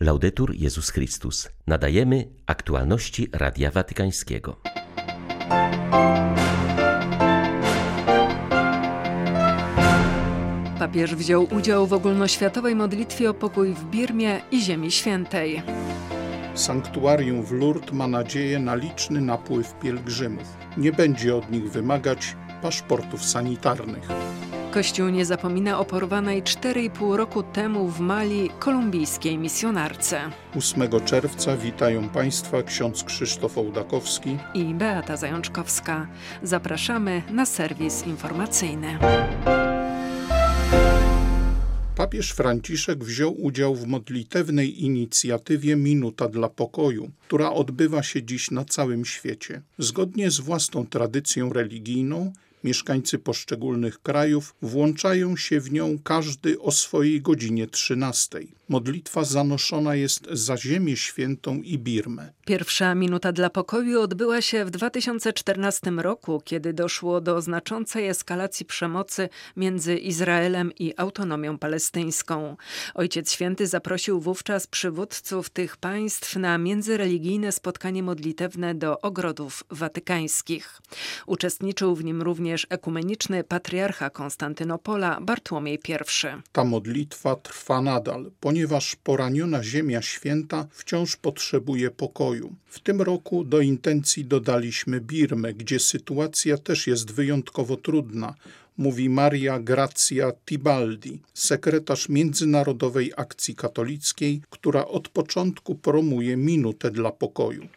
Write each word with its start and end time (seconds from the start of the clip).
Laudetur 0.00 0.54
Jezus 0.54 0.90
Chrystus. 0.90 1.48
Nadajemy 1.66 2.28
aktualności 2.46 3.28
Radia 3.32 3.70
Watykańskiego. 3.70 4.56
Papież 10.78 11.14
wziął 11.14 11.48
udział 11.54 11.86
w 11.86 11.92
ogólnoświatowej 11.92 12.74
modlitwie 12.74 13.30
o 13.30 13.34
pokój 13.34 13.74
w 13.74 13.84
Birmie 13.84 14.40
i 14.50 14.62
Ziemi 14.62 14.90
Świętej. 14.90 15.62
Sanktuarium 16.54 17.42
w 17.42 17.52
Lourdes 17.52 17.92
ma 17.92 18.08
nadzieję 18.08 18.58
na 18.58 18.74
liczny 18.74 19.20
napływ 19.20 19.74
pielgrzymów. 19.82 20.56
Nie 20.76 20.92
będzie 20.92 21.36
od 21.36 21.50
nich 21.50 21.70
wymagać 21.70 22.36
paszportów 22.62 23.24
sanitarnych. 23.24 24.08
Kościół 24.70 25.08
nie 25.08 25.24
zapomina 25.24 25.78
o 25.78 25.84
porwanej 25.84 26.42
4,5 26.42 27.16
roku 27.16 27.42
temu 27.42 27.88
w 27.88 28.00
Mali 28.00 28.50
kolumbijskiej 28.58 29.38
misjonarce. 29.38 30.20
8 30.56 30.82
czerwca 31.04 31.56
witają 31.56 32.08
Państwa 32.08 32.62
ksiądz 32.62 33.04
Krzysztof 33.04 33.58
Ołdakowski 33.58 34.38
i 34.54 34.64
Beata 34.64 35.16
Zajączkowska. 35.16 36.08
Zapraszamy 36.42 37.22
na 37.30 37.46
serwis 37.46 38.06
informacyjny. 38.06 38.98
Papież 41.96 42.32
Franciszek 42.32 43.04
wziął 43.04 43.42
udział 43.42 43.74
w 43.74 43.86
modlitewnej 43.86 44.84
inicjatywie 44.84 45.76
Minuta 45.76 46.28
dla 46.28 46.48
Pokoju, 46.48 47.10
która 47.26 47.52
odbywa 47.52 48.02
się 48.02 48.22
dziś 48.22 48.50
na 48.50 48.64
całym 48.64 49.04
świecie. 49.04 49.62
Zgodnie 49.78 50.30
z 50.30 50.40
własną 50.40 50.86
tradycją 50.86 51.52
religijną, 51.52 52.32
Mieszkańcy 52.64 53.18
poszczególnych 53.18 54.02
krajów 54.02 54.54
włączają 54.62 55.36
się 55.36 55.60
w 55.60 55.72
nią 55.72 55.98
każdy 56.04 56.60
o 56.60 56.72
swojej 56.72 57.22
godzinie 57.22 57.66
13. 57.66 58.57
Modlitwa 58.68 59.24
zanoszona 59.24 59.94
jest 59.94 60.28
za 60.32 60.56
Ziemię 60.56 60.96
Świętą 60.96 61.62
i 61.62 61.78
Birmę. 61.78 62.32
Pierwsza 62.46 62.94
minuta 62.94 63.32
dla 63.32 63.50
pokoju 63.50 64.00
odbyła 64.00 64.40
się 64.42 64.64
w 64.64 64.70
2014 64.70 65.90
roku, 65.90 66.42
kiedy 66.44 66.72
doszło 66.72 67.20
do 67.20 67.42
znaczącej 67.42 68.08
eskalacji 68.08 68.66
przemocy 68.66 69.28
między 69.56 69.96
Izraelem 69.96 70.72
i 70.78 70.94
autonomią 70.96 71.58
palestyńską. 71.58 72.56
Ojciec 72.94 73.32
Święty 73.32 73.66
zaprosił 73.66 74.20
wówczas 74.20 74.66
przywódców 74.66 75.50
tych 75.50 75.76
państw 75.76 76.36
na 76.36 76.58
międzyreligijne 76.58 77.52
spotkanie 77.52 78.02
modlitewne 78.02 78.74
do 78.74 79.00
ogrodów 79.00 79.64
watykańskich. 79.70 80.80
Uczestniczył 81.26 81.94
w 81.94 82.04
nim 82.04 82.22
również 82.22 82.66
ekumeniczny 82.70 83.44
patriarcha 83.44 84.10
Konstantynopola 84.10 85.20
Bartłomiej 85.20 85.80
I. 85.88 85.92
Ta 86.52 86.64
modlitwa 86.64 87.36
trwa 87.36 87.82
nadal, 87.82 88.30
ponieważ 88.40 88.57
ponieważ 88.58 88.96
poraniona 88.96 89.62
Ziemia 89.62 90.02
Święta 90.02 90.66
wciąż 90.70 91.16
potrzebuje 91.16 91.90
pokoju. 91.90 92.54
W 92.66 92.80
tym 92.80 93.02
roku 93.02 93.44
do 93.44 93.60
intencji 93.60 94.24
dodaliśmy 94.24 95.00
Birmę, 95.00 95.54
gdzie 95.54 95.78
sytuacja 95.78 96.58
też 96.58 96.86
jest 96.86 97.12
wyjątkowo 97.12 97.76
trudna 97.76 98.34
mówi 98.78 99.10
Maria 99.10 99.58
Grazia 99.58 100.32
Tibaldi, 100.46 101.18
sekretarz 101.34 102.08
Międzynarodowej 102.08 103.12
Akcji 103.16 103.54
Katolickiej, 103.54 104.40
która 104.50 104.86
od 104.86 105.08
początku 105.08 105.74
promuje 105.74 106.36
minutę 106.36 106.90
dla 106.90 107.12
pokoju. 107.12 107.68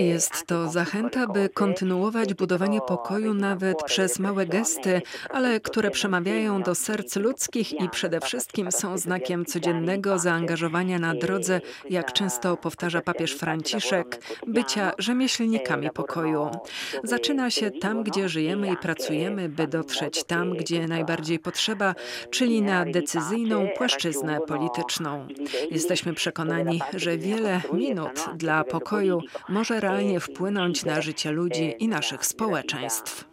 Jest 0.00 0.46
to 0.46 0.68
zachęta, 0.68 1.26
by 1.26 1.48
kontynuować 1.48 2.34
budowanie 2.34 2.80
pokoju 2.80 3.34
nawet 3.34 3.82
przez 3.82 4.18
małe 4.18 4.46
gesty, 4.46 5.02
ale 5.30 5.60
które 5.60 5.90
przemawiają 5.90 6.62
do 6.62 6.74
serc 6.74 7.16
ludzkich 7.16 7.80
i 7.80 7.88
przede 7.88 8.20
wszystkim 8.20 8.72
są 8.72 8.98
znakiem 8.98 9.44
codziennego 9.44 10.18
zaangażowania 10.18 10.98
na 10.98 11.14
drodze, 11.14 11.60
jak 11.90 12.12
często 12.12 12.56
powtarza 12.56 13.00
papież 13.00 13.36
Franciszek, 13.36 14.18
bycia 14.46 14.92
rzemieślnikami 14.98 15.90
pokoju. 15.90 16.50
Zaczyna 17.04 17.50
się 17.50 17.70
tam, 17.70 18.02
gdzie 18.02 18.28
żyjemy 18.28 18.72
i 18.72 18.76
pracujemy, 18.76 19.48
by 19.48 19.66
dotrzeć 19.66 20.24
tam, 20.24 20.56
gdzie 20.56 20.86
najbardziej 20.86 21.38
potrzeba, 21.38 21.94
czyli 22.30 22.62
na 22.62 22.84
decyzyjną 22.84 23.68
płaszczyznę 23.76 24.40
polityczną. 24.48 25.26
Jesteśmy 25.70 26.14
przekonani, 26.14 26.80
że 26.94 27.15
wiele 27.18 27.60
minut 27.72 28.24
dla 28.36 28.64
pokoju 28.64 29.20
może 29.48 29.80
realnie 29.80 30.20
wpłynąć 30.20 30.84
na 30.84 31.02
życie 31.02 31.32
ludzi 31.32 31.74
i 31.78 31.88
naszych 31.88 32.26
społeczeństw. 32.26 33.24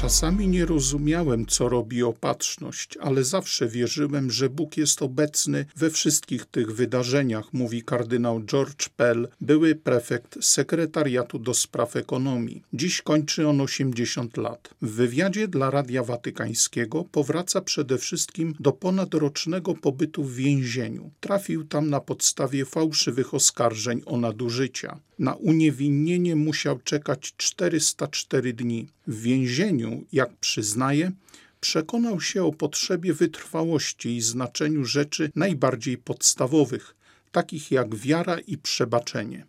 Czasami 0.00 0.48
nie 0.48 0.66
rozumiałem, 0.66 1.46
co 1.46 1.68
robi 1.68 2.02
opatrzność, 2.02 2.96
ale 2.96 3.24
zawsze 3.24 3.68
wierzyłem, 3.68 4.30
że 4.30 4.48
Bóg 4.48 4.76
jest 4.76 5.02
obecny 5.02 5.66
we 5.76 5.90
wszystkich 5.90 6.44
tych 6.44 6.72
wydarzeniach, 6.74 7.52
mówi 7.52 7.82
kardynał 7.82 8.40
George 8.40 8.88
Pell, 8.88 9.28
były 9.40 9.74
prefekt 9.74 10.44
sekretariatu 10.44 11.38
do 11.38 11.54
spraw 11.54 11.96
ekonomii. 11.96 12.62
Dziś 12.72 13.02
kończy 13.02 13.48
on 13.48 13.60
80 13.60 14.36
lat. 14.36 14.74
W 14.82 14.90
wywiadzie 14.90 15.48
dla 15.48 15.70
Radia 15.70 16.04
Watykańskiego 16.04 17.04
powraca 17.04 17.60
przede 17.60 17.98
wszystkim 17.98 18.54
do 18.60 18.72
ponadrocznego 18.72 19.74
pobytu 19.74 20.24
w 20.24 20.34
więzieniu. 20.34 21.10
Trafił 21.20 21.64
tam 21.64 21.90
na 21.90 22.00
podstawie 22.00 22.64
fałszywych 22.64 23.34
oskarżeń 23.34 24.02
o 24.06 24.16
nadużycia. 24.16 25.00
Na 25.18 25.34
uniewinnienie 25.34 26.36
musiał 26.36 26.78
czekać 26.78 27.34
404 27.36 28.52
dni. 28.52 28.88
W 29.06 29.22
więzieniu, 29.22 29.89
jak 30.12 30.36
przyznaje, 30.36 31.12
przekonał 31.60 32.20
się 32.20 32.44
o 32.44 32.52
potrzebie 32.52 33.14
wytrwałości 33.14 34.16
i 34.16 34.20
znaczeniu 34.20 34.84
rzeczy 34.84 35.30
najbardziej 35.34 35.98
podstawowych, 35.98 36.94
takich 37.32 37.70
jak 37.70 37.94
wiara 37.94 38.38
i 38.38 38.58
przebaczenie. 38.58 39.46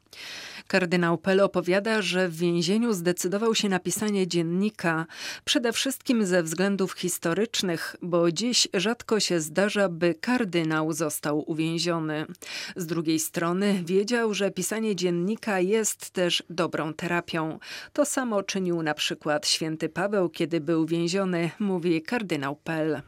Kardynał 0.67 1.17
Pell 1.17 1.39
opowiada, 1.39 2.01
że 2.01 2.27
w 2.27 2.35
więzieniu 2.37 2.93
zdecydował 2.93 3.55
się 3.55 3.69
na 3.69 3.79
pisanie 3.79 4.27
dziennika, 4.27 5.05
przede 5.45 5.73
wszystkim 5.73 6.25
ze 6.25 6.43
względów 6.43 6.93
historycznych, 6.93 7.95
bo 8.01 8.31
dziś 8.31 8.67
rzadko 8.73 9.19
się 9.19 9.39
zdarza, 9.39 9.89
by 9.89 10.15
kardynał 10.15 10.93
został 10.93 11.51
uwięziony. 11.51 12.25
Z 12.75 12.85
drugiej 12.85 13.19
strony 13.19 13.83
wiedział, 13.85 14.33
że 14.33 14.51
pisanie 14.51 14.95
dziennika 14.95 15.59
jest 15.59 16.09
też 16.09 16.43
dobrą 16.49 16.93
terapią. 16.93 17.59
To 17.93 18.05
samo 18.05 18.43
czynił 18.43 18.83
na 18.83 18.93
przykład 18.93 19.47
święty 19.47 19.89
Paweł, 19.89 20.29
kiedy 20.29 20.61
był 20.61 20.85
więziony, 20.85 21.51
mówi 21.59 22.01
kardynał 22.01 22.55
Pell. 22.55 23.01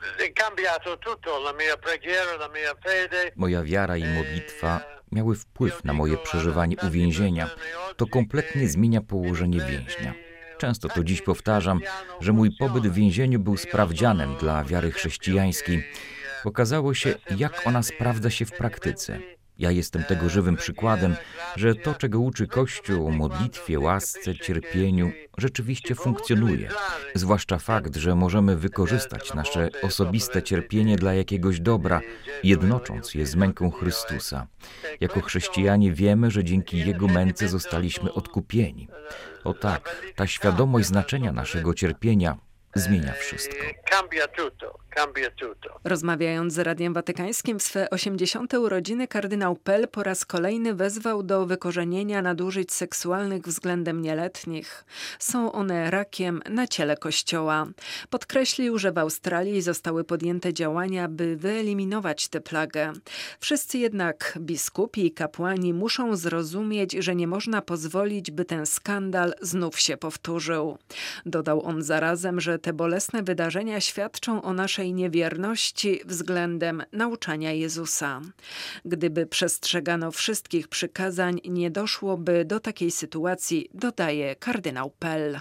Moja 3.35 3.63
wiara 3.63 3.97
i 3.97 4.05
modlitwa 4.05 5.02
miały 5.13 5.35
wpływ 5.35 5.83
na 5.83 5.93
moje 5.93 6.17
przeżywanie 6.17 6.75
uwięzienia. 6.87 7.49
To 7.97 8.07
kompletnie 8.07 8.67
zmienia 8.67 9.01
położenie 9.01 9.59
więźnia. 9.59 10.13
Często 10.57 10.89
to 10.89 11.03
dziś 11.03 11.21
powtarzam, 11.21 11.79
że 12.19 12.33
mój 12.33 12.51
pobyt 12.59 12.87
w 12.87 12.93
więzieniu 12.93 13.39
był 13.39 13.57
sprawdzianem 13.57 14.35
dla 14.39 14.63
wiary 14.63 14.91
chrześcijańskiej. 14.91 15.83
Okazało 16.45 16.93
się, 16.93 17.15
jak 17.37 17.67
ona 17.67 17.83
sprawdza 17.83 18.29
się 18.29 18.45
w 18.45 18.51
praktyce. 18.51 19.19
Ja 19.57 19.71
jestem 19.71 20.03
tego 20.03 20.29
żywym 20.29 20.55
przykładem, 20.55 21.15
że 21.55 21.75
to, 21.75 21.93
czego 21.93 22.19
uczy 22.19 22.47
Kościół 22.47 23.07
o 23.07 23.11
modlitwie, 23.11 23.79
łasce, 23.79 24.35
cierpieniu, 24.35 25.11
rzeczywiście 25.37 25.95
funkcjonuje. 25.95 26.69
Zwłaszcza 27.15 27.57
fakt, 27.57 27.95
że 27.95 28.15
możemy 28.15 28.55
wykorzystać 28.55 29.33
nasze 29.33 29.69
osobiste 29.81 30.43
cierpienie 30.43 30.95
dla 30.95 31.13
jakiegoś 31.13 31.59
dobra, 31.59 32.01
jednocząc 32.43 33.15
je 33.15 33.25
z 33.25 33.35
męką 33.35 33.71
Chrystusa. 33.71 34.47
Jako 34.99 35.21
chrześcijanie 35.21 35.93
wiemy, 35.93 36.31
że 36.31 36.43
dzięki 36.43 36.77
Jego 36.77 37.07
męce 37.07 37.47
zostaliśmy 37.47 38.13
odkupieni. 38.13 38.87
O 39.43 39.53
tak, 39.53 40.13
ta 40.15 40.27
świadomość 40.27 40.87
znaczenia 40.87 41.31
naszego 41.31 41.73
cierpienia 41.73 42.37
zmienia 42.75 43.13
wszystko. 43.13 43.55
Rozmawiając 45.83 46.53
z 46.53 46.59
Radiem 46.59 46.93
Watykańskim 46.93 47.59
w 47.59 47.63
swe 47.63 47.89
80. 47.89 48.53
urodziny, 48.53 49.07
kardynał 49.07 49.55
Pell 49.55 49.87
po 49.87 50.03
raz 50.03 50.25
kolejny 50.25 50.73
wezwał 50.73 51.23
do 51.23 51.45
wykorzenienia 51.45 52.21
nadużyć 52.21 52.73
seksualnych 52.73 53.41
względem 53.41 54.01
nieletnich. 54.01 54.85
Są 55.19 55.51
one 55.51 55.91
rakiem 55.91 56.41
na 56.49 56.67
ciele 56.67 56.97
Kościoła. 56.97 57.67
Podkreślił, 58.09 58.77
że 58.77 58.91
w 58.91 58.97
Australii 58.97 59.61
zostały 59.61 60.03
podjęte 60.03 60.53
działania, 60.53 61.07
by 61.07 61.35
wyeliminować 61.37 62.27
tę 62.27 62.41
plagę. 62.41 62.93
Wszyscy 63.39 63.77
jednak 63.77 64.37
biskupi 64.39 65.05
i 65.05 65.11
kapłani 65.11 65.73
muszą 65.73 66.15
zrozumieć, 66.15 66.91
że 66.93 67.15
nie 67.15 67.27
można 67.27 67.61
pozwolić, 67.61 68.31
by 68.31 68.45
ten 68.45 68.65
skandal 68.65 69.33
znów 69.41 69.79
się 69.79 69.97
powtórzył. 69.97 70.77
Dodał 71.25 71.65
on 71.65 71.81
zarazem, 71.81 72.41
że 72.41 72.59
te 72.63 72.73
bolesne 72.73 73.23
wydarzenia 73.23 73.81
świadczą 73.81 74.41
o 74.41 74.53
naszej 74.53 74.93
niewierności 74.93 76.01
względem 76.05 76.83
nauczania 76.91 77.51
Jezusa. 77.51 78.21
Gdyby 78.85 79.25
przestrzegano 79.25 80.11
wszystkich 80.11 80.67
przykazań, 80.67 81.41
nie 81.45 81.71
doszłoby 81.71 82.45
do 82.45 82.59
takiej 82.59 82.91
sytuacji, 82.91 83.69
dodaje 83.73 84.35
kardynał 84.35 84.91
Pell. 84.99 85.39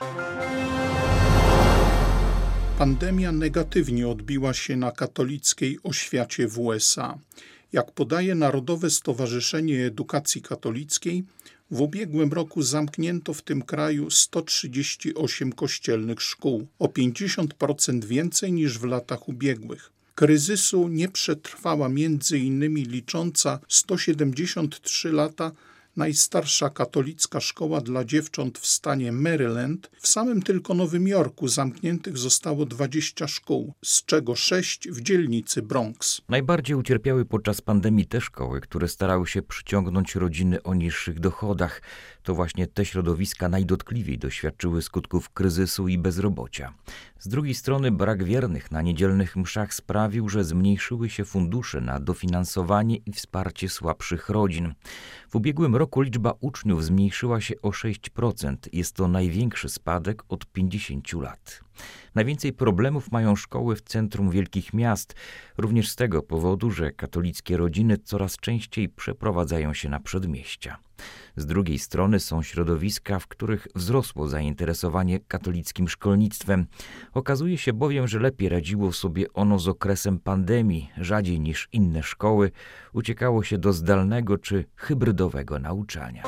Pandemia 2.78 3.32
negatywnie 3.32 4.08
odbiła 4.08 4.54
się 4.54 4.76
na 4.76 4.92
katolickiej 4.92 5.78
oświacie 5.82 6.48
w 6.48 6.58
USA. 6.58 7.18
Jak 7.72 7.92
podaje 7.92 8.34
Narodowe 8.34 8.90
Stowarzyszenie 8.90 9.86
Edukacji 9.86 10.42
Katolickiej, 10.42 11.24
w 11.72 11.80
ubiegłym 11.80 12.32
roku 12.32 12.62
zamknięto 12.62 13.34
w 13.34 13.42
tym 13.42 13.62
kraju 13.62 14.10
138 14.10 15.52
kościelnych 15.52 16.22
szkół, 16.22 16.66
o 16.78 16.86
50% 16.86 18.04
więcej 18.04 18.52
niż 18.52 18.78
w 18.78 18.84
latach 18.84 19.28
ubiegłych. 19.28 19.92
Kryzysu 20.14 20.88
nie 20.88 21.08
przetrwała 21.08 21.88
innymi 22.38 22.82
licząca 22.82 23.58
173 23.68 25.12
lata 25.12 25.52
najstarsza 25.96 26.70
katolicka 26.70 27.40
szkoła 27.40 27.80
dla 27.80 28.04
dziewcząt 28.04 28.58
w 28.58 28.66
stanie 28.66 29.12
Maryland, 29.12 29.90
w 30.00 30.08
samym 30.08 30.42
tylko 30.42 30.74
Nowym 30.74 31.08
Jorku 31.08 31.48
zamkniętych 31.48 32.18
zostało 32.18 32.66
20 32.66 33.28
szkół, 33.28 33.74
z 33.84 34.04
czego 34.04 34.36
6 34.36 34.88
w 34.88 35.00
dzielnicy 35.00 35.62
Bronx. 35.62 36.20
Najbardziej 36.28 36.76
ucierpiały 36.76 37.24
podczas 37.24 37.60
pandemii 37.60 38.06
te 38.06 38.20
szkoły, 38.20 38.60
które 38.60 38.88
starały 38.88 39.26
się 39.26 39.42
przyciągnąć 39.42 40.14
rodziny 40.14 40.62
o 40.62 40.74
niższych 40.74 41.20
dochodach. 41.20 41.82
To 42.22 42.34
właśnie 42.34 42.66
te 42.66 42.84
środowiska 42.84 43.48
najdotkliwiej 43.48 44.18
doświadczyły 44.18 44.82
skutków 44.82 45.30
kryzysu 45.30 45.88
i 45.88 45.98
bezrobocia. 45.98 46.74
Z 47.18 47.28
drugiej 47.28 47.54
strony 47.54 47.90
brak 47.90 48.24
wiernych 48.24 48.70
na 48.70 48.82
niedzielnych 48.82 49.36
mszach 49.36 49.74
sprawił, 49.74 50.28
że 50.28 50.44
zmniejszyły 50.44 51.10
się 51.10 51.24
fundusze 51.24 51.80
na 51.80 52.00
dofinansowanie 52.00 52.96
i 52.96 53.12
wsparcie 53.12 53.68
słabszych 53.68 54.28
rodzin. 54.28 54.74
W 55.28 55.36
ubiegłym 55.36 55.76
roku 55.76 56.00
liczba 56.00 56.34
uczniów 56.40 56.84
zmniejszyła 56.84 57.40
się 57.40 57.54
o 57.62 57.70
6%. 57.70 58.56
Jest 58.72 58.96
to 58.96 59.08
największy 59.08 59.68
spadek 59.68 60.22
od 60.28 60.46
50 60.46 61.12
lat. 61.12 61.60
Najwięcej 62.14 62.52
problemów 62.52 63.12
mają 63.12 63.36
szkoły 63.36 63.76
w 63.76 63.82
centrum 63.82 64.30
wielkich 64.30 64.74
miast, 64.74 65.14
również 65.58 65.90
z 65.90 65.96
tego 65.96 66.22
powodu, 66.22 66.70
że 66.70 66.92
katolickie 66.92 67.56
rodziny 67.56 67.98
coraz 67.98 68.36
częściej 68.36 68.88
przeprowadzają 68.88 69.74
się 69.74 69.88
na 69.88 70.00
przedmieścia. 70.00 70.78
Z 71.36 71.46
drugiej 71.46 71.78
strony 71.78 72.20
są 72.20 72.42
środowiska, 72.42 73.18
w 73.18 73.26
których 73.26 73.68
wzrosło 73.74 74.28
zainteresowanie 74.28 75.20
katolickim 75.20 75.88
szkolnictwem. 75.88 76.66
Okazuje 77.12 77.58
się 77.58 77.72
bowiem, 77.72 78.08
że 78.08 78.18
lepiej 78.18 78.48
radziło 78.48 78.92
sobie 78.92 79.32
ono 79.32 79.58
z 79.58 79.68
okresem 79.68 80.18
pandemii, 80.18 80.90
rzadziej 80.96 81.40
niż 81.40 81.68
inne 81.72 82.02
szkoły, 82.02 82.50
uciekało 82.92 83.42
się 83.42 83.58
do 83.58 83.72
zdalnego 83.72 84.38
czy 84.38 84.64
hybrydowego 84.76 85.58
nauczania. 85.58 86.22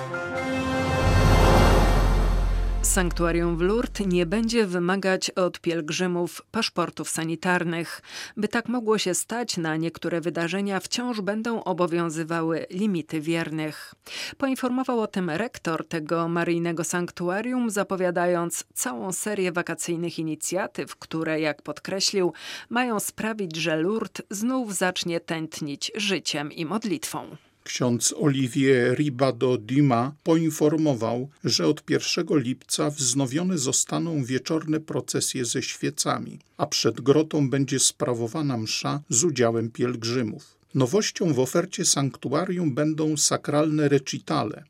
Sanktuarium 2.84 3.56
w 3.56 3.60
Lourdes 3.60 4.06
nie 4.06 4.26
będzie 4.26 4.66
wymagać 4.66 5.30
od 5.30 5.60
pielgrzymów 5.60 6.42
paszportów 6.50 7.10
sanitarnych. 7.10 8.02
By 8.36 8.48
tak 8.48 8.68
mogło 8.68 8.98
się 8.98 9.14
stać, 9.14 9.56
na 9.56 9.76
niektóre 9.76 10.20
wydarzenia 10.20 10.80
wciąż 10.80 11.20
będą 11.20 11.64
obowiązywały 11.64 12.66
limity 12.70 13.20
wiernych. 13.20 13.94
Poinformował 14.38 15.00
o 15.00 15.06
tym 15.06 15.30
rektor 15.30 15.88
tego 15.88 16.28
maryjnego 16.28 16.84
sanktuarium, 16.84 17.70
zapowiadając 17.70 18.64
całą 18.74 19.12
serię 19.12 19.52
wakacyjnych 19.52 20.18
inicjatyw, 20.18 20.96
które, 20.96 21.40
jak 21.40 21.62
podkreślił, 21.62 22.32
mają 22.70 23.00
sprawić, 23.00 23.56
że 23.56 23.76
Lourdes 23.76 24.26
znów 24.30 24.74
zacznie 24.74 25.20
tętnić 25.20 25.92
życiem 25.96 26.52
i 26.52 26.64
modlitwą. 26.64 27.36
Ksiądz 27.64 28.14
Olivier 28.16 28.98
Ribado 28.98 29.58
Dima 29.58 30.12
poinformował, 30.22 31.28
że 31.44 31.66
od 31.66 31.90
1 31.90 32.26
lipca 32.30 32.90
wznowione 32.90 33.58
zostaną 33.58 34.24
wieczorne 34.24 34.80
procesje 34.80 35.44
ze 35.44 35.62
świecami, 35.62 36.38
a 36.56 36.66
przed 36.66 37.00
grotą 37.00 37.50
będzie 37.50 37.78
sprawowana 37.78 38.56
msza 38.56 39.00
z 39.08 39.24
udziałem 39.24 39.70
pielgrzymów. 39.70 40.56
Nowością 40.74 41.32
w 41.34 41.38
ofercie 41.38 41.84
sanktuarium 41.84 42.74
będą 42.74 43.16
sakralne 43.16 43.88
recitale, 43.88 44.64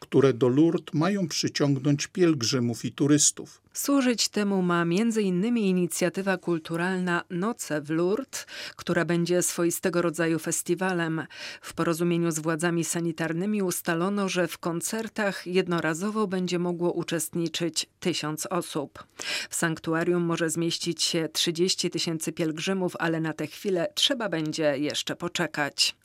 które 0.00 0.32
do 0.32 0.48
Lourdes 0.48 0.94
mają 0.94 1.28
przyciągnąć 1.28 2.06
pielgrzymów 2.06 2.84
i 2.84 2.92
turystów. 2.92 3.60
Służyć 3.76 4.28
temu 4.28 4.62
ma 4.62 4.82
m.in. 4.82 5.56
inicjatywa 5.56 6.36
kulturalna 6.36 7.22
Noce 7.30 7.80
w 7.80 7.90
Lourdes, 7.90 8.46
która 8.76 9.04
będzie 9.04 9.42
swoistego 9.42 10.02
rodzaju 10.02 10.38
festiwalem. 10.38 11.26
W 11.60 11.74
porozumieniu 11.74 12.30
z 12.30 12.38
władzami 12.38 12.84
sanitarnymi 12.84 13.62
ustalono, 13.62 14.28
że 14.28 14.48
w 14.48 14.58
koncertach 14.58 15.46
jednorazowo 15.46 16.26
będzie 16.26 16.58
mogło 16.58 16.92
uczestniczyć 16.92 17.86
tysiąc 18.00 18.46
osób. 18.46 19.04
W 19.50 19.54
sanktuarium 19.54 20.22
może 20.22 20.50
zmieścić 20.50 21.02
się 21.02 21.28
30 21.32 21.90
tysięcy 21.90 22.32
pielgrzymów, 22.32 22.96
ale 22.98 23.20
na 23.20 23.32
tę 23.32 23.46
chwilę 23.46 23.86
trzeba 23.94 24.28
będzie 24.28 24.78
jeszcze 24.78 25.16
poczekać. 25.16 25.96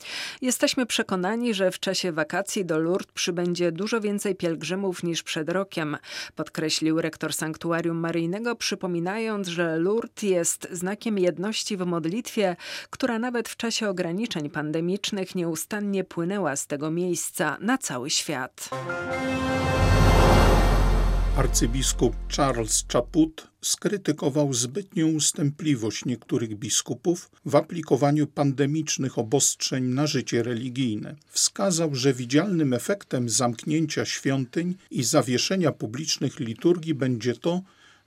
Jesteśmy 0.42 0.86
przekonani, 0.86 1.54
że 1.54 1.70
w 1.70 1.80
czasie 1.80 2.12
wakacji 2.12 2.64
do 2.64 2.78
Lourdes 2.78 3.12
przybędzie 3.12 3.72
dużo 3.72 4.00
więcej 4.00 4.34
pielgrzymów 4.34 5.02
niż 5.02 5.22
przed 5.22 5.48
rokiem, 5.48 5.96
podkreślił 6.36 7.00
rektor 7.00 7.32
sanktuarium 7.32 7.61
sanktuarium 7.62 7.96
maryjnego, 7.96 8.56
przypominając, 8.56 9.48
że 9.48 9.76
Lourdes 9.78 10.22
jest 10.22 10.68
znakiem 10.72 11.18
jedności 11.18 11.76
w 11.76 11.86
modlitwie, 11.86 12.56
która 12.90 13.18
nawet 13.18 13.48
w 13.48 13.56
czasie 13.56 13.88
ograniczeń 13.88 14.50
pandemicznych 14.50 15.34
nieustannie 15.34 16.04
płynęła 16.04 16.56
z 16.56 16.66
tego 16.66 16.90
miejsca 16.90 17.56
na 17.60 17.78
cały 17.78 18.10
świat. 18.10 18.70
Arcybiskup 21.36 22.16
Charles 22.36 22.84
Chaput 22.92 23.48
skrytykował 23.60 24.54
zbytnią 24.54 25.08
ustępliwość 25.08 26.04
niektórych 26.04 26.58
biskupów 26.58 27.30
w 27.44 27.56
aplikowaniu 27.56 28.26
pandemicznych 28.26 29.18
obostrzeń 29.18 29.84
na 29.84 30.06
życie 30.06 30.42
religijne. 30.42 31.16
Wskazał, 31.28 31.94
że 31.94 32.14
widzialnym 32.14 32.72
efektem 32.72 33.28
zamknięcia 33.28 34.04
świątyń 34.04 34.74
i 34.90 35.04
zawieszenia 35.04 35.72
publicznych 35.72 36.40
liturgii 36.40 36.94
będzie 36.94 37.34
to, 37.34 37.62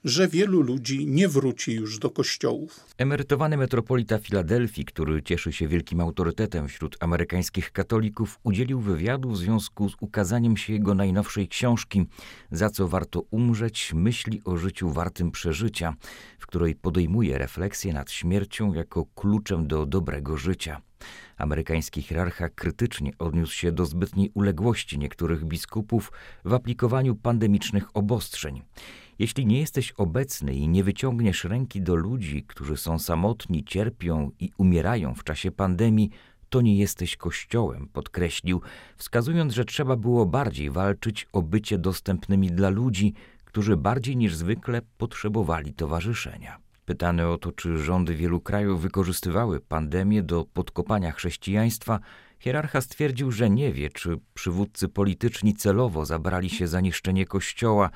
że 0.06 0.28
wielu 0.28 0.62
ludzi 0.62 1.08
nie 1.08 1.28
wróci 1.28 1.74
już 1.74 2.00
do 2.00 2.10
kościołów. 2.10 2.86
Emerytowany 2.98 3.58
metropolita 3.58 4.18
Filadelfii, 4.18 4.86
który 4.86 5.24
cieszy 5.24 5.54
się 5.54 5.68
wielkim 5.68 6.02
autorytetem 6.02 6.68
wśród 6.68 6.98
amerykańskich 7.00 7.72
katolików, 7.72 8.40
udzielił 8.44 8.80
wywiadu 8.80 9.30
w 9.30 9.38
związku 9.38 9.90
z 9.90 9.96
ukazaniem 10.00 10.58
się 10.58 10.74
jego 10.74 10.96
najnowszej 10.96 11.48
książki 11.48 12.06
Za 12.52 12.70
co 12.70 12.88
warto 12.88 13.24
umrzeć 13.32 13.94
myśli 13.94 14.42
o 14.46 14.58
życiu 14.58 14.90
wartym 14.90 15.32
przeżycia, 15.32 15.94
w 16.40 16.48
której 16.48 16.76
podejmuje 16.76 17.38
refleksję 17.38 17.94
nad 17.94 18.12
śmiercią 18.12 18.74
jako 18.74 19.06
kluczem 19.06 19.68
do 19.68 19.86
dobrego 19.86 20.38
życia. 20.38 20.82
Amerykański 21.38 22.02
hierarcha 22.02 22.50
krytycznie 22.50 23.12
odniósł 23.20 23.54
się 23.54 23.72
do 23.72 23.86
zbytniej 23.86 24.32
uległości 24.34 25.00
niektórych 25.00 25.46
biskupów 25.46 26.12
w 26.46 26.54
aplikowaniu 26.54 27.16
pandemicznych 27.16 27.98
obostrzeń. 27.98 28.62
Jeśli 29.20 29.46
nie 29.46 29.60
jesteś 29.60 29.92
obecny 29.92 30.54
i 30.54 30.68
nie 30.68 30.84
wyciągniesz 30.84 31.44
ręki 31.44 31.82
do 31.82 31.96
ludzi, 31.96 32.44
którzy 32.48 32.78
są 32.78 33.00
samotni, 33.00 33.64
cierpią 33.64 34.32
i 34.40 34.52
umierają 34.58 35.16
w 35.16 35.24
czasie 35.24 35.52
pandemii, 35.52 36.10
to 36.50 36.62
nie 36.62 36.78
jesteś 36.78 37.18
kościołem, 37.18 37.88
podkreślił, 37.94 38.62
wskazując, 38.98 39.54
że 39.54 39.66
trzeba 39.66 39.96
było 39.96 40.26
bardziej 40.26 40.70
walczyć 40.70 41.28
o 41.34 41.42
bycie 41.42 41.78
dostępnymi 41.78 42.52
dla 42.52 42.70
ludzi, 42.70 43.14
którzy 43.46 43.78
bardziej 43.78 44.18
niż 44.18 44.36
zwykle 44.36 44.82
potrzebowali 44.98 45.74
towarzyszenia. 45.74 46.58
Pytany 46.86 47.28
o 47.28 47.38
to, 47.38 47.52
czy 47.52 47.78
rządy 47.78 48.16
wielu 48.16 48.42
krajów 48.42 48.82
wykorzystywały 48.82 49.60
pandemię 49.60 50.24
do 50.24 50.46
podkopania 50.54 51.12
chrześcijaństwa, 51.12 52.00
hierarcha 52.46 52.82
stwierdził, 52.82 53.32
że 53.32 53.50
nie 53.50 53.74
wie, 53.74 53.90
czy 53.90 54.20
przywódcy 54.34 54.90
polityczni 54.90 55.54
celowo 55.54 56.06
zabrali 56.06 56.50
się 56.50 56.68
za 56.68 56.82
niszczenie 56.82 57.26
kościoła. 57.26 57.90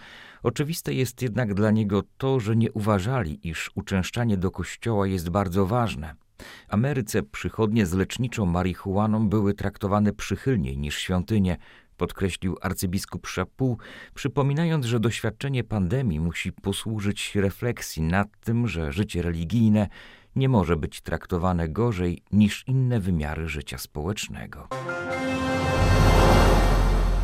Oczywiste 0.43 0.93
jest 0.93 1.21
jednak 1.21 1.53
dla 1.53 1.71
niego 1.71 2.03
to, 2.17 2.39
że 2.39 2.55
nie 2.55 2.71
uważali, 2.71 3.47
iż 3.47 3.71
uczęszczanie 3.75 4.37
do 4.37 4.51
kościoła 4.51 5.07
jest 5.07 5.29
bardzo 5.29 5.65
ważne. 5.65 6.15
W 6.37 6.73
Ameryce 6.73 7.23
przychodnie 7.23 7.85
z 7.85 7.93
leczniczą 7.93 8.45
marihuaną 8.45 9.29
były 9.29 9.53
traktowane 9.53 10.13
przychylniej 10.13 10.77
niż 10.77 10.97
świątynie, 10.97 11.57
podkreślił 11.97 12.57
arcybiskup 12.61 13.27
Szapu, 13.27 13.77
przypominając, 14.13 14.85
że 14.85 14.99
doświadczenie 14.99 15.63
pandemii 15.63 16.19
musi 16.19 16.51
posłużyć 16.51 17.35
refleksji 17.35 18.03
nad 18.03 18.27
tym, 18.39 18.67
że 18.67 18.91
życie 18.91 19.21
religijne 19.21 19.87
nie 20.35 20.49
może 20.49 20.75
być 20.75 21.01
traktowane 21.01 21.69
gorzej 21.69 22.23
niż 22.31 22.63
inne 22.67 22.99
wymiary 22.99 23.49
życia 23.49 23.77
społecznego. 23.77 24.67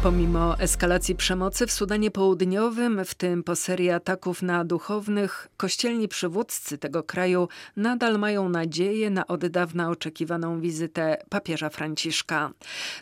Pomimo 0.06 0.60
eskalacji 0.60 1.16
przemocy 1.16 1.68
w 1.68 1.72
Sudanie 1.72 2.12
Południowym, 2.12 3.06
w 3.06 3.16
tym 3.16 3.44
po 3.44 3.56
serii 3.56 3.90
ataków 3.90 4.42
na 4.42 4.66
duchownych, 4.66 5.48
kościelni 5.58 6.08
przywódcy 6.08 6.78
tego 6.78 7.04
kraju 7.04 7.48
nadal 7.76 8.20
mają 8.20 8.50
nadzieję 8.50 9.10
na 9.10 9.28
od 9.28 9.48
dawna 9.48 9.90
oczekiwaną 9.90 10.62
wizytę 10.62 11.18
papieża 11.30 11.70
Franciszka. 11.70 12.52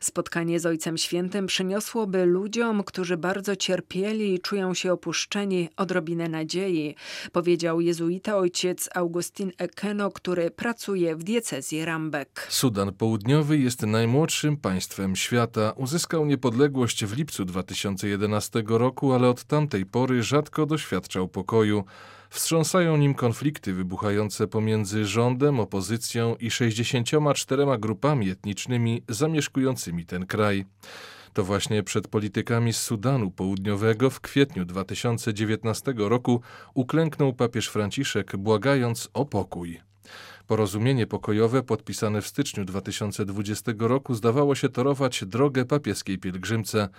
Spotkanie 0.01 0.60
z 0.60 0.65
Ojcem 0.65 0.98
Świętym 0.98 1.48
przyniosłoby 1.48 2.25
ludziom, 2.25 2.83
którzy 2.83 3.17
bardzo 3.17 3.55
cierpieli 3.55 4.33
i 4.33 4.39
czują 4.39 4.74
się 4.74 4.93
opuszczeni, 4.93 5.69
odrobinę 5.77 6.29
nadziei, 6.29 6.95
powiedział 7.31 7.81
jezuita 7.81 8.38
ojciec 8.38 8.89
Augustin 8.95 9.51
Ekeno, 9.57 10.12
który 10.12 10.51
pracuje 10.51 11.15
w 11.15 11.24
diecezji 11.24 11.86
Rambek. 11.86 12.48
Sudan 12.50 12.93
Południowy 12.93 13.57
jest 13.57 13.81
najmłodszym 13.81 14.57
państwem 14.57 15.15
świata. 15.15 15.74
Uzyskał 15.75 16.25
niepodległość 16.25 16.92
w 17.01 17.17
lipcu 17.17 17.45
2011 17.45 18.63
roku, 18.67 19.13
ale 19.13 19.29
od 19.29 19.43
tamtej 19.43 19.85
pory 19.85 20.23
rzadko 20.23 20.65
doświadczał 20.65 21.27
pokoju. 21.27 21.83
Wstrząsają 22.29 22.97
nim 22.97 23.13
konflikty 23.13 23.73
wybuchające 23.73 24.47
pomiędzy 24.47 25.05
rządem, 25.05 25.59
opozycją 25.59 26.35
i 26.35 26.51
64 26.51 27.65
grupami 27.79 28.29
etnicznymi 28.29 29.03
zamieszkującymi 29.09 30.05
ten 30.05 30.25
kraj. 30.25 30.65
To 31.33 31.43
właśnie 31.43 31.83
przed 31.83 32.07
politykami 32.07 32.73
z 32.73 32.77
Sudanu 32.77 33.31
Południowego 33.31 34.09
w 34.09 34.21
kwietniu 34.21 34.65
2019 34.65 35.93
roku 35.97 36.41
uklęknął 36.73 37.33
papież 37.33 37.67
Franciszek, 37.67 38.38
błagając 38.38 39.09
o 39.13 39.25
pokój. 39.25 39.81
Porozumienie 40.47 41.07
pokojowe 41.07 41.63
podpisane 41.63 42.21
w 42.21 42.27
styczniu 42.27 42.65
2020 42.65 43.71
roku 43.79 44.15
zdawało 44.15 44.55
się 44.55 44.69
torować 44.69 45.25
drogę 45.25 45.65
papieskiej 45.65 46.17
pielgrzymce. 46.17 46.89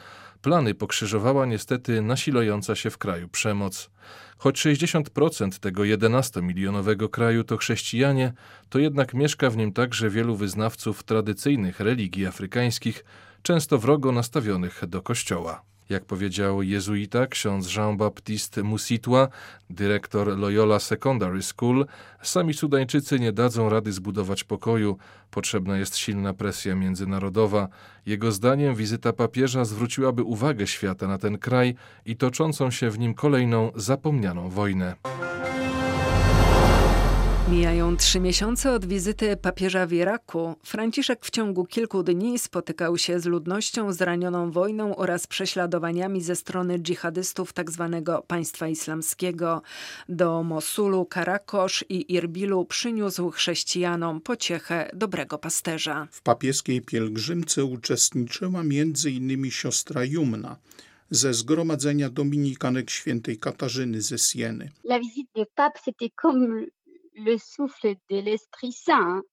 Plany 0.42 0.74
pokrzyżowała 0.74 1.46
niestety 1.46 2.02
nasilająca 2.02 2.74
się 2.74 2.90
w 2.90 2.98
kraju 2.98 3.28
przemoc. 3.28 3.90
Choć 4.38 4.66
60% 4.66 5.58
tego 5.58 5.82
11-milionowego 5.82 7.10
kraju 7.10 7.44
to 7.44 7.56
chrześcijanie, 7.56 8.32
to 8.68 8.78
jednak 8.78 9.14
mieszka 9.14 9.50
w 9.50 9.56
nim 9.56 9.72
także 9.72 10.10
wielu 10.10 10.36
wyznawców 10.36 11.02
tradycyjnych 11.02 11.80
religii 11.80 12.26
afrykańskich, 12.26 13.04
często 13.42 13.78
wrogo 13.78 14.12
nastawionych 14.12 14.82
do 14.86 15.02
kościoła. 15.02 15.74
Jak 15.88 16.05
powiedział 16.05 16.62
jezuita 16.62 17.26
ksiądz 17.26 17.76
Jean-Baptiste 17.76 18.62
Musitła, 18.62 19.29
dyrektor 19.71 20.38
Loyola 20.38 20.79
Secondary 20.79 21.43
School, 21.43 21.87
sami 22.23 22.55
Sudańczycy 22.55 23.21
nie 23.21 23.33
dadzą 23.33 23.69
rady 23.69 23.93
zbudować 23.93 24.45
pokoju. 24.45 24.99
Potrzebna 25.31 25.79
jest 25.79 25.97
silna 25.97 26.35
presja 26.35 26.75
międzynarodowa. 26.75 27.69
Jego 28.07 28.33
zdaniem 28.33 28.75
wizyta 28.75 29.12
papieża 29.12 29.64
zwróciłaby 29.64 30.23
uwagę 30.23 30.67
świata 30.67 31.09
na 31.09 31.19
ten 31.19 31.38
kraj 31.38 31.75
i 32.07 32.17
toczącą 32.17 32.71
się 32.71 32.91
w 32.91 32.99
nim 32.99 33.14
kolejną 33.14 33.71
zapomnianą 33.75 34.49
wojnę. 34.49 34.95
Mijają 37.48 37.96
trzy 37.96 38.20
miesiące 38.20 38.72
od 38.72 38.86
wizyty 38.86 39.36
papieża 39.36 39.86
w 39.86 39.92
Iraku. 39.92 40.54
Franciszek 40.64 41.24
w 41.24 41.30
ciągu 41.30 41.64
kilku 41.64 42.02
dni 42.02 42.38
spotykał 42.38 42.98
się 42.98 43.20
z 43.20 43.26
ludnością 43.26 43.92
zranioną 43.92 44.50
wojną 44.50 44.96
oraz 44.96 45.26
prześladowaniami 45.26 46.22
ze 46.22 46.36
strony 46.36 46.78
dżihadystów 46.78 47.52
tzw. 47.52 48.02
Tak 48.06 48.26
państwa 48.26 48.68
islamskiego. 48.68 49.62
Do 50.08 50.42
Mosulu, 50.42 51.06
Karakosz 51.06 51.84
i 51.88 52.14
Irbilu 52.14 52.64
przyniósł 52.64 53.30
chrześcijanom 53.30 54.20
pociechę 54.20 54.90
dobrego 54.94 55.38
pasterza. 55.38 56.08
W 56.10 56.22
papieskiej 56.22 56.80
pielgrzymce 56.80 57.64
uczestniczyła 57.64 58.60
m.in. 58.60 59.50
siostra 59.50 60.04
Jumna 60.04 60.56
ze 61.10 61.34
zgromadzenia 61.34 62.10
dominikanek 62.10 62.90
świętej 62.90 63.38
Katarzyny 63.38 64.02
ze 64.02 64.18
Sieny. 64.18 64.70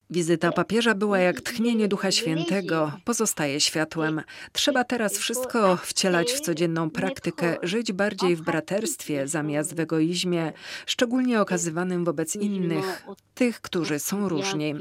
Wizyta 0.10 0.52
papieża 0.52 0.96
była 0.96 1.20
jak 1.20 1.42
tchnienie 1.42 1.88
Ducha 1.88 2.12
Świętego, 2.12 2.92
pozostaje 3.06 3.60
światłem. 3.60 4.22
Trzeba 4.52 4.84
teraz 4.84 5.18
wszystko 5.18 5.78
wcielać 5.78 6.32
w 6.32 6.40
codzienną 6.40 6.90
praktykę, 6.90 7.58
żyć 7.64 7.92
bardziej 7.92 8.36
w 8.36 8.42
braterstwie 8.42 9.28
zamiast 9.28 9.76
w 9.76 9.80
egoizmie, 9.80 10.54
szczególnie 10.86 11.42
okazywanym 11.42 12.06
wobec 12.06 12.36
innych, 12.36 13.06
tych, 13.34 13.62
którzy 13.62 14.00
są 14.00 14.30
różni. 14.30 14.76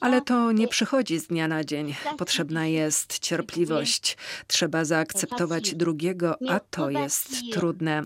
Ale 0.00 0.20
to 0.20 0.52
nie 0.52 0.68
przychodzi 0.68 1.18
z 1.18 1.26
dnia 1.26 1.48
na 1.48 1.64
dzień. 1.64 1.94
Potrzebna 2.18 2.66
jest 2.66 3.18
cierpliwość. 3.18 4.16
Trzeba 4.46 4.84
zaakceptować 4.84 5.74
drugiego, 5.74 6.36
a 6.48 6.60
to 6.60 6.90
jest 6.90 7.30
trudne. 7.52 8.02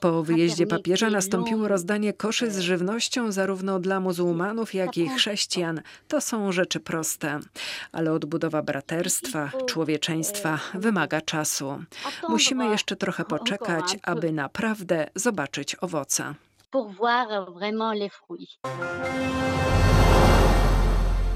Po 0.00 0.22
wyjeździe 0.22 0.66
papieża 0.66 1.10
nastąpiło 1.10 1.68
rozdanie 1.68 2.12
koszy 2.12 2.50
z 2.50 2.58
żywnością 2.58 3.32
zarówno 3.32 3.73
dla 3.78 4.00
muzułmanów, 4.00 4.74
jak 4.74 4.96
i 4.96 5.08
chrześcijan. 5.08 5.80
To 6.08 6.20
są 6.20 6.52
rzeczy 6.52 6.80
proste, 6.80 7.40
ale 7.92 8.12
odbudowa 8.12 8.62
braterstwa, 8.62 9.50
człowieczeństwa 9.66 10.58
wymaga 10.74 11.20
czasu. 11.20 11.84
Musimy 12.28 12.66
jeszcze 12.66 12.96
trochę 12.96 13.24
poczekać, 13.24 13.96
aby 14.02 14.32
naprawdę 14.32 15.06
zobaczyć 15.14 15.76
owoce. 15.80 16.34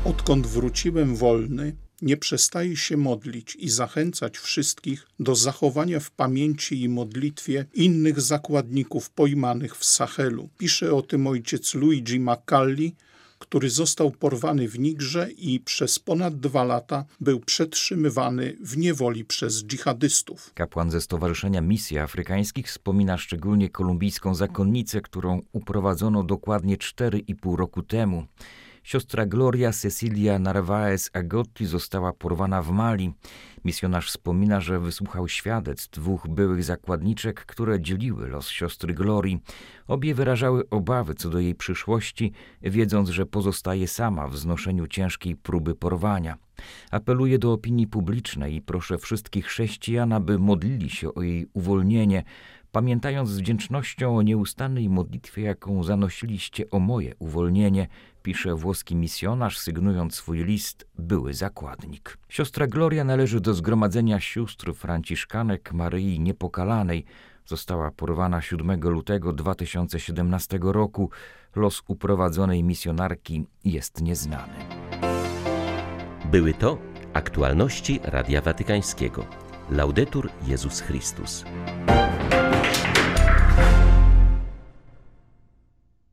Odkąd 0.05 0.47
wróciłem 0.47 1.17
wolny, 1.17 1.77
nie 2.03 2.17
przestaje 2.17 2.77
się 2.77 2.97
modlić 2.97 3.57
i 3.57 3.71
zachęcać 3.71 4.39
wszystkich 4.39 5.07
do 5.21 5.35
zachowania 5.35 6.01
w 6.01 6.11
pamięci 6.11 6.83
i 6.83 6.89
modlitwie 6.89 7.67
innych 7.75 8.21
zakładników 8.21 9.11
pojmanych 9.11 9.77
w 9.77 9.85
Sahelu. 9.85 10.49
Pisze 10.59 10.95
o 10.95 11.03
tym 11.03 11.27
ojciec 11.27 11.75
Luigi 11.75 12.21
Macalli, 12.21 12.95
który 13.39 13.71
został 13.71 14.11
porwany 14.11 14.69
w 14.69 14.79
Nigrze 14.79 15.31
i 15.31 15.61
przez 15.61 15.99
ponad 15.99 16.41
dwa 16.41 16.65
lata 16.65 17.05
był 17.21 17.41
przetrzymywany 17.41 18.57
w 18.61 18.77
niewoli 18.77 19.25
przez 19.25 19.65
dżihadystów. 19.65 20.51
Kapłan 20.55 20.91
ze 20.91 21.01
Stowarzyszenia 21.01 21.61
Misji 21.61 21.99
Afrykańskich 21.99 22.67
wspomina 22.67 23.19
szczególnie 23.19 23.69
kolumbijską 23.69 24.35
zakonnicę, 24.35 25.01
którą 25.01 25.43
uprowadzono 25.53 26.23
dokładnie 26.23 26.77
4,5 26.77 27.57
roku 27.57 27.83
temu. 27.83 28.27
Siostra 28.83 29.27
Gloria 29.27 29.73
Cecilia 29.73 30.39
Narvaez 30.39 31.11
Agotti 31.13 31.67
została 31.67 32.13
porwana 32.13 32.63
w 32.63 32.71
Mali. 32.71 33.13
Misjonarz 33.65 34.09
wspomina, 34.09 34.61
że 34.61 34.81
wysłuchał 34.81 35.29
świadectw 35.29 35.91
dwóch 35.91 36.29
byłych 36.29 36.65
zakładniczek, 36.65 37.47
które 37.47 37.81
dzieliły 37.81 38.29
los 38.29 38.49
siostry 38.49 38.95
Glorii. 38.95 39.39
Obie 39.87 40.15
wyrażały 40.15 40.71
obawy 40.71 41.15
co 41.15 41.31
do 41.31 41.39
jej 41.39 41.55
przyszłości, 41.55 42.33
wiedząc, 42.63 43.09
że 43.09 43.27
pozostaje 43.27 43.89
sama 43.89 44.29
w 44.29 44.37
znoszeniu 44.37 44.87
ciężkiej 44.87 45.37
próby 45.37 45.75
porwania. 45.75 46.37
Apeluję 46.91 47.39
do 47.39 47.53
opinii 47.53 47.87
publicznej 47.87 48.55
i 48.55 48.63
proszę 48.63 48.99
wszystkich 48.99 49.47
chrześcijan, 49.47 50.13
aby 50.13 50.39
modlili 50.39 50.91
się 50.91 51.15
o 51.15 51.23
jej 51.23 51.47
uwolnienie, 51.53 52.23
pamiętając 52.73 53.29
z 53.29 53.39
wdzięcznością 53.39 54.17
o 54.17 54.23
nieustannej 54.23 54.89
modlitwie, 54.89 55.43
jaką 55.43 55.83
zanosiliście 55.85 56.71
o 56.71 56.79
moje 56.79 57.15
uwolnienie, 57.19 57.89
pisze 58.29 58.55
włoski 58.55 58.97
misjonarz, 58.97 59.59
sygnując 59.59 60.15
swój 60.15 60.45
list 60.45 60.87
były 60.99 61.35
zakładnik. 61.35 62.19
Siostra 62.29 62.67
Gloria 62.67 63.05
należy 63.05 63.41
do 63.41 63.55
zgromadzenia 63.55 64.21
sióstr 64.21 64.75
franciszkanek 64.75 65.73
Maryi 65.73 66.21
Niepokalanej. 66.21 67.05
Została 67.47 67.91
porwana 67.91 68.41
7 68.41 68.81
lutego 68.81 69.33
2017 69.33 70.59
roku. 70.63 71.11
Los 71.57 71.83
uprowadzonej 71.89 72.65
misjonarki 72.65 73.47
jest 73.65 74.01
nieznany. 74.01 74.55
Były 76.25 76.55
to 76.55 76.79
aktualności 77.13 78.01
Radia 78.03 78.41
Watykańskiego. 78.41 79.27
Laudetur 79.71 80.31
Jezus 80.47 80.81
Chrystus. 80.81 81.45